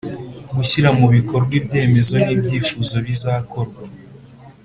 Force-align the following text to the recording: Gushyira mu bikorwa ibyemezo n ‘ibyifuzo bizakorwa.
Gushyira 0.55 0.89
mu 0.99 1.07
bikorwa 1.15 1.53
ibyemezo 1.59 2.15
n 2.25 2.27
‘ibyifuzo 2.35 2.95
bizakorwa. 3.05 3.79